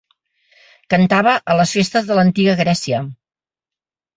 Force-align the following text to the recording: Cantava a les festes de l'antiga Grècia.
Cantava 0.93 1.35
a 1.53 1.57
les 1.59 1.73
festes 1.79 2.09
de 2.09 2.17
l'antiga 2.21 2.59
Grècia. 2.63 3.03